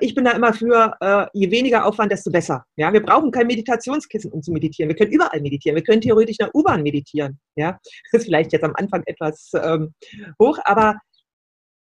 ich 0.00 0.14
bin 0.14 0.24
da 0.24 0.32
immer 0.32 0.52
für, 0.52 0.94
äh, 1.00 1.26
je 1.32 1.50
weniger 1.50 1.86
Aufwand, 1.86 2.12
desto 2.12 2.30
besser. 2.30 2.66
Ja, 2.76 2.92
wir 2.92 3.02
brauchen 3.02 3.30
kein 3.30 3.46
Meditationskissen, 3.46 4.30
um 4.30 4.42
zu 4.42 4.52
meditieren. 4.52 4.90
Wir 4.90 4.96
können 4.96 5.12
überall 5.12 5.40
meditieren. 5.40 5.76
Wir 5.76 5.82
können 5.82 6.02
theoretisch 6.02 6.36
in 6.38 6.44
der 6.44 6.54
U-Bahn 6.54 6.82
meditieren. 6.82 7.40
Ja, 7.56 7.78
das 7.80 7.92
ist 8.20 8.24
vielleicht 8.26 8.52
jetzt 8.52 8.64
am 8.64 8.74
Anfang 8.76 9.02
etwas 9.06 9.50
ähm, 9.54 9.94
hoch, 10.38 10.58
aber 10.64 11.00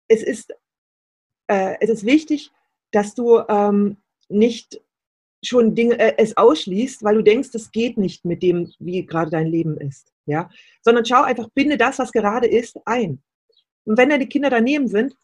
es 0.07 0.23
ist, 0.23 0.55
äh, 1.49 1.75
es 1.81 1.91
ist 1.91 2.07
wichtig, 2.07 2.53
dass 2.93 3.15
du 3.15 3.41
ähm, 3.49 3.97
nicht 4.29 4.81
schon 5.45 5.75
Dinge, 5.75 5.99
äh, 5.99 6.15
es 6.19 6.37
ausschließt, 6.37 7.03
weil 7.03 7.17
du 7.17 7.23
denkst, 7.23 7.51
es 7.55 7.73
geht 7.73 7.99
nicht 7.99 8.25
mit 8.25 8.43
dem, 8.43 8.73
wie 8.79 9.05
gerade 9.05 9.31
dein 9.31 9.47
Leben 9.47 9.77
ist. 9.77 10.13
Ja? 10.27 10.51
Sondern 10.83 11.05
schau 11.05 11.23
einfach, 11.23 11.49
binde 11.55 11.77
das, 11.77 11.99
was 11.99 12.13
gerade 12.13 12.47
ist, 12.47 12.79
ein. 12.85 13.23
Und 13.85 13.99
wenn 13.99 14.11
deine 14.11 14.29
Kinder 14.29 14.51
daneben 14.51 14.87
sind, 14.87 15.17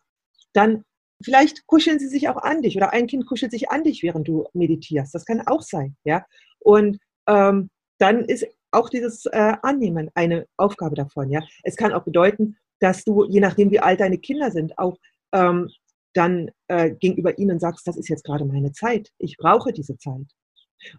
dann 0.53 0.85
vielleicht 1.23 1.67
kuscheln 1.67 1.99
sie 1.99 2.09
sich 2.09 2.29
auch 2.29 2.37
an 2.37 2.63
dich 2.63 2.77
oder 2.77 2.93
ein 2.93 3.07
Kind 3.07 3.27
kuschelt 3.27 3.53
sich 3.53 3.71
an 3.71 3.85
dich, 3.85 4.03
während 4.03 4.29
du 4.29 4.47
meditierst. 4.53 5.15
Das 5.15 5.25
kann 5.25 5.47
auch 5.47 5.63
sein. 5.63 5.97
Ja? 6.05 6.25
Und 6.61 6.99
ähm, 7.27 7.71
dann 7.99 8.25
ist 8.25 8.47
auch 8.71 8.89
dieses 8.89 9.27
äh, 9.27 9.55
Annehmen 9.63 10.11
eine 10.15 10.47
Aufgabe 10.57 10.95
davon. 10.95 11.31
Ja? 11.31 11.41
Es 11.63 11.77
kann 11.77 11.93
auch 11.93 12.05
bedeuten, 12.05 12.57
dass 12.81 13.05
du, 13.05 13.25
je 13.25 13.41
nachdem, 13.41 13.71
wie 13.71 13.81
alt 13.81 14.01
deine 14.01 14.19
Kinder 14.19 14.51
sind, 14.51 14.79
auch 14.79 14.99
ähm, 15.33 15.71
dann 16.15 16.51
äh, 16.69 16.91
gegenüber 16.91 17.39
ihnen 17.39 17.59
sagst, 17.59 17.87
das 17.87 17.97
ist 17.97 18.09
jetzt 18.09 18.25
gerade 18.25 18.45
meine 18.45 18.73
Zeit. 18.73 19.11
Ich 19.19 19.37
brauche 19.37 19.73
diese 19.73 19.97
Zeit. 19.99 20.27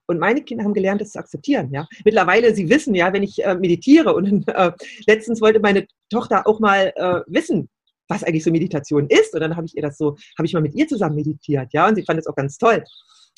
Und 0.07 0.19
meine 0.19 0.41
Kinder 0.43 0.65
haben 0.65 0.73
gelernt, 0.73 1.01
das 1.01 1.11
zu 1.11 1.19
akzeptieren. 1.19 1.71
Ja, 1.71 1.87
mittlerweile 2.03 2.53
sie 2.53 2.69
wissen 2.69 2.95
ja, 2.95 3.13
wenn 3.13 3.23
ich 3.23 3.43
äh, 3.43 3.55
meditiere 3.55 4.13
und 4.13 4.47
äh, 4.47 4.71
letztens 5.07 5.41
wollte 5.41 5.59
meine 5.59 5.87
Tochter 6.09 6.45
auch 6.47 6.59
mal 6.59 6.91
äh, 6.95 7.21
wissen, 7.27 7.69
was 8.09 8.23
eigentlich 8.23 8.43
so 8.43 8.51
Meditation 8.51 9.07
ist. 9.07 9.33
Und 9.33 9.39
dann 9.39 9.55
habe 9.55 9.65
ich 9.65 9.75
ihr 9.75 9.81
das 9.81 9.97
so, 9.97 10.17
habe 10.37 10.45
ich 10.45 10.53
mal 10.53 10.61
mit 10.61 10.75
ihr 10.75 10.87
zusammen 10.87 11.15
meditiert. 11.15 11.71
Ja, 11.71 11.87
und 11.87 11.95
sie 11.95 12.03
fand 12.03 12.19
es 12.19 12.27
auch 12.27 12.35
ganz 12.35 12.57
toll. 12.57 12.83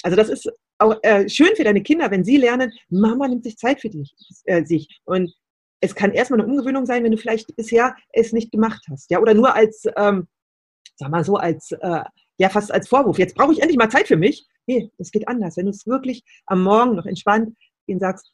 Also 0.01 0.17
das 0.17 0.29
ist 0.29 0.51
auch 0.79 0.95
äh, 1.03 1.29
schön 1.29 1.55
für 1.55 1.63
deine 1.63 1.83
Kinder, 1.83 2.09
wenn 2.09 2.23
sie 2.23 2.37
lernen, 2.37 2.71
Mama 2.89 3.27
nimmt 3.27 3.43
sich 3.43 3.57
Zeit 3.57 3.81
für 3.81 3.89
dich, 3.89 4.15
äh, 4.45 4.65
sich. 4.65 4.99
Und 5.03 5.31
es 5.79 5.93
kann 5.93 6.11
erstmal 6.11 6.41
eine 6.41 6.49
Umgewöhnung 6.49 6.87
sein, 6.87 7.03
wenn 7.03 7.11
du 7.11 7.17
vielleicht 7.17 7.55
bisher 7.55 7.95
es 8.13 8.33
nicht 8.33 8.51
gemacht 8.51 8.83
hast. 8.89 9.11
Ja, 9.11 9.19
oder 9.19 9.35
nur 9.35 9.55
als 9.55 9.85
ähm, 9.95 10.27
sag 11.01 11.09
mal 11.09 11.23
so, 11.23 11.35
als, 11.35 11.71
äh, 11.71 12.03
ja, 12.37 12.49
fast 12.49 12.71
als 12.71 12.87
Vorwurf. 12.87 13.19
Jetzt 13.19 13.35
brauche 13.35 13.51
ich 13.51 13.59
endlich 13.59 13.77
mal 13.77 13.89
Zeit 13.89 14.07
für 14.07 14.17
mich. 14.17 14.47
Nee, 14.67 14.89
das 14.97 15.11
geht 15.11 15.27
anders. 15.27 15.57
Wenn 15.57 15.65
du 15.65 15.71
es 15.71 15.85
wirklich 15.87 16.23
am 16.45 16.63
Morgen 16.63 16.95
noch 16.95 17.05
entspannt 17.05 17.57
ihnen 17.87 17.99
sagst, 17.99 18.31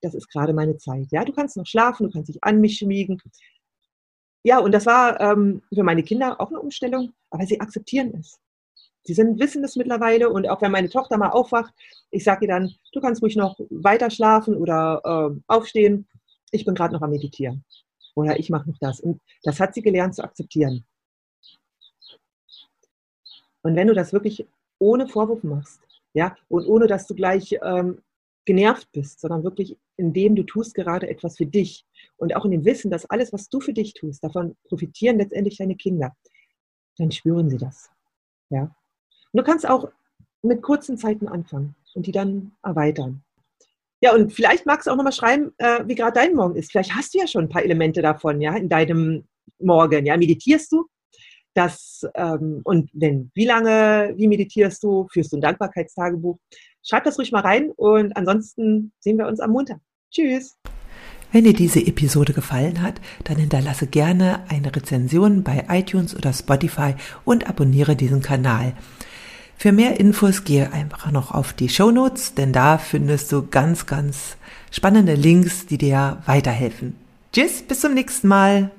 das 0.00 0.14
ist 0.14 0.28
gerade 0.30 0.52
meine 0.52 0.76
Zeit. 0.78 1.06
Ja, 1.10 1.24
du 1.24 1.32
kannst 1.32 1.56
noch 1.56 1.66
schlafen, 1.66 2.06
du 2.06 2.12
kannst 2.12 2.28
dich 2.28 2.42
an 2.42 2.60
mich 2.60 2.78
schmiegen. 2.78 3.20
Ja, 4.44 4.58
und 4.58 4.72
das 4.72 4.84
war 4.84 5.18
ähm, 5.20 5.62
für 5.72 5.82
meine 5.82 6.02
Kinder 6.02 6.38
auch 6.38 6.50
eine 6.50 6.60
Umstellung, 6.60 7.14
aber 7.30 7.46
sie 7.46 7.60
akzeptieren 7.60 8.12
es. 8.20 8.38
Sie 9.02 9.14
sind, 9.14 9.40
wissen 9.40 9.62
das 9.62 9.76
mittlerweile 9.76 10.28
und 10.28 10.48
auch 10.48 10.60
wenn 10.60 10.70
meine 10.70 10.90
Tochter 10.90 11.16
mal 11.16 11.30
aufwacht, 11.30 11.72
ich 12.10 12.24
sage 12.24 12.44
ihr 12.44 12.48
dann, 12.48 12.70
du 12.92 13.00
kannst 13.00 13.22
ruhig 13.22 13.36
noch 13.36 13.58
weiter 13.70 14.10
schlafen 14.10 14.54
oder 14.56 15.00
äh, 15.04 15.40
aufstehen. 15.46 16.06
Ich 16.50 16.64
bin 16.64 16.74
gerade 16.74 16.94
noch 16.94 17.02
am 17.02 17.10
Meditieren. 17.10 17.64
Oder 18.14 18.38
ich 18.38 18.50
mache 18.50 18.68
noch 18.68 18.78
das. 18.80 19.00
Und 19.00 19.20
das 19.42 19.58
hat 19.60 19.74
sie 19.74 19.82
gelernt 19.82 20.14
zu 20.14 20.22
akzeptieren. 20.22 20.84
Und 23.62 23.76
wenn 23.76 23.88
du 23.88 23.94
das 23.94 24.12
wirklich 24.12 24.46
ohne 24.78 25.08
Vorwurf 25.08 25.42
machst, 25.42 25.80
ja, 26.12 26.36
und 26.48 26.66
ohne 26.66 26.86
dass 26.86 27.06
du 27.06 27.14
gleich 27.14 27.58
ähm, 27.62 27.98
genervt 28.44 28.88
bist, 28.92 29.20
sondern 29.20 29.44
wirklich 29.44 29.78
indem 29.96 30.36
du 30.36 30.42
tust 30.42 30.74
gerade 30.74 31.08
etwas 31.08 31.36
für 31.36 31.46
dich 31.46 31.86
und 32.16 32.36
auch 32.36 32.44
in 32.44 32.50
dem 32.50 32.64
Wissen, 32.64 32.90
dass 32.90 33.08
alles, 33.10 33.32
was 33.32 33.48
du 33.48 33.60
für 33.60 33.72
dich 33.72 33.94
tust, 33.94 34.22
davon 34.22 34.56
profitieren 34.64 35.18
letztendlich 35.18 35.56
deine 35.58 35.76
Kinder, 35.76 36.14
dann 36.98 37.10
spüren 37.10 37.48
sie 37.50 37.58
das. 37.58 37.90
Ja. 38.50 38.74
Und 39.32 39.38
du 39.38 39.42
kannst 39.42 39.68
auch 39.68 39.90
mit 40.42 40.62
kurzen 40.62 40.98
Zeiten 40.98 41.28
anfangen 41.28 41.74
und 41.94 42.06
die 42.06 42.12
dann 42.12 42.52
erweitern. 42.62 43.22
Ja, 44.00 44.14
und 44.14 44.32
vielleicht 44.32 44.66
magst 44.66 44.86
du 44.86 44.90
auch 44.90 44.96
nochmal 44.96 45.12
schreiben, 45.12 45.52
äh, 45.56 45.82
wie 45.86 45.94
gerade 45.94 46.12
dein 46.12 46.34
Morgen 46.34 46.56
ist. 46.56 46.70
Vielleicht 46.70 46.94
hast 46.94 47.14
du 47.14 47.18
ja 47.18 47.26
schon 47.26 47.44
ein 47.44 47.48
paar 47.48 47.62
Elemente 47.62 48.02
davon, 48.02 48.40
ja, 48.40 48.54
in 48.54 48.68
deinem 48.68 49.24
Morgen. 49.58 50.04
Ja, 50.04 50.16
meditierst 50.16 50.70
du? 50.72 50.86
Das, 51.54 52.06
ähm, 52.14 52.60
und 52.64 52.90
wenn, 52.92 53.30
wie 53.34 53.46
lange, 53.46 54.12
wie 54.16 54.28
meditierst 54.28 54.82
du? 54.82 55.06
Führst 55.12 55.32
du 55.32 55.36
ein 55.36 55.40
Dankbarkeitstagebuch? 55.40 56.38
Schreib 56.82 57.04
das 57.04 57.18
ruhig 57.18 57.32
mal 57.32 57.40
rein 57.40 57.70
und 57.76 58.16
ansonsten 58.16 58.92
sehen 58.98 59.18
wir 59.18 59.26
uns 59.26 59.40
am 59.40 59.52
Montag. 59.52 59.78
Tschüss! 60.10 60.56
Wenn 61.32 61.44
dir 61.44 61.52
diese 61.52 61.84
Episode 61.84 62.32
gefallen 62.32 62.80
hat, 62.80 63.00
dann 63.24 63.38
hinterlasse 63.38 63.88
gerne 63.88 64.44
eine 64.48 64.74
Rezension 64.74 65.42
bei 65.42 65.64
iTunes 65.68 66.14
oder 66.14 66.32
Spotify 66.32 66.94
und 67.24 67.48
abonniere 67.48 67.96
diesen 67.96 68.22
Kanal. 68.22 68.74
Für 69.56 69.72
mehr 69.72 69.98
Infos 69.98 70.44
gehe 70.44 70.72
einfach 70.72 71.10
noch 71.10 71.32
auf 71.32 71.52
die 71.52 71.68
Show 71.68 71.90
Notes, 71.90 72.34
denn 72.34 72.52
da 72.52 72.78
findest 72.78 73.32
du 73.32 73.46
ganz, 73.46 73.86
ganz 73.86 74.36
spannende 74.70 75.14
Links, 75.14 75.66
die 75.66 75.78
dir 75.78 76.22
weiterhelfen. 76.26 76.96
Tschüss, 77.32 77.62
bis 77.62 77.80
zum 77.80 77.94
nächsten 77.94 78.28
Mal. 78.28 78.70